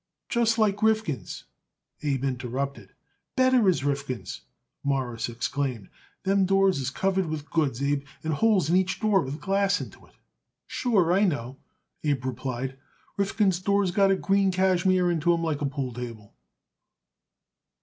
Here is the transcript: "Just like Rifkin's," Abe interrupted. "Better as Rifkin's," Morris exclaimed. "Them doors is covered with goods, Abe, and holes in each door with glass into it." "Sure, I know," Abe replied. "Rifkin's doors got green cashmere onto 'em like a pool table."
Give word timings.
"Just 0.29 0.57
like 0.57 0.81
Rifkin's," 0.81 1.43
Abe 2.01 2.23
interrupted. 2.23 2.93
"Better 3.35 3.69
as 3.69 3.83
Rifkin's," 3.83 4.41
Morris 4.83 5.29
exclaimed. 5.29 5.89
"Them 6.23 6.47
doors 6.47 6.79
is 6.79 6.89
covered 6.89 7.27
with 7.27 7.51
goods, 7.51 7.83
Abe, 7.83 8.03
and 8.23 8.33
holes 8.33 8.67
in 8.67 8.75
each 8.75 8.99
door 8.99 9.21
with 9.21 9.39
glass 9.39 9.79
into 9.79 10.07
it." 10.07 10.15
"Sure, 10.65 11.13
I 11.13 11.25
know," 11.25 11.59
Abe 12.03 12.25
replied. 12.25 12.79
"Rifkin's 13.15 13.59
doors 13.59 13.91
got 13.91 14.19
green 14.21 14.51
cashmere 14.51 15.11
onto 15.11 15.35
'em 15.35 15.43
like 15.43 15.61
a 15.61 15.67
pool 15.67 15.93
table." 15.93 16.33